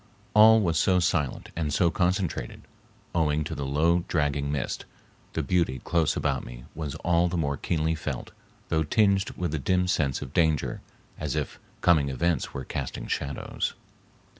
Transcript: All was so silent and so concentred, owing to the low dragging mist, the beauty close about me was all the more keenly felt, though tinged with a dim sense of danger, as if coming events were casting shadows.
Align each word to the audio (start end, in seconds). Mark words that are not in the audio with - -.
All 0.33 0.59
was 0.61 0.79
so 0.79 0.99
silent 0.99 1.49
and 1.55 1.71
so 1.71 1.91
concentred, 1.91 2.61
owing 3.13 3.43
to 3.43 3.53
the 3.53 3.67
low 3.67 4.03
dragging 4.07 4.51
mist, 4.51 4.85
the 5.33 5.43
beauty 5.43 5.77
close 5.83 6.17
about 6.17 6.43
me 6.43 6.63
was 6.73 6.95
all 7.05 7.27
the 7.27 7.37
more 7.37 7.55
keenly 7.55 7.93
felt, 7.93 8.31
though 8.69 8.81
tinged 8.81 9.29
with 9.37 9.53
a 9.53 9.59
dim 9.59 9.87
sense 9.87 10.23
of 10.23 10.33
danger, 10.33 10.81
as 11.19 11.35
if 11.35 11.59
coming 11.81 12.09
events 12.09 12.51
were 12.51 12.65
casting 12.65 13.05
shadows. 13.05 13.75